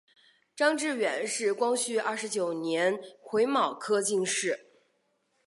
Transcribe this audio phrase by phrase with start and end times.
[0.55, 4.65] 张智远是光绪二十九年癸卯科进士。